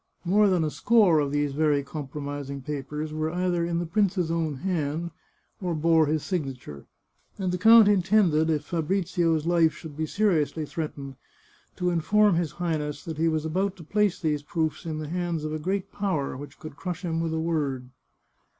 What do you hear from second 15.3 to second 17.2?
of a great Power which could crush him